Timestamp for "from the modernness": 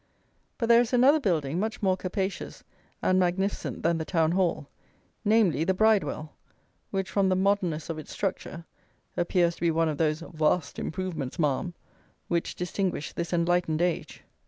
7.11-7.87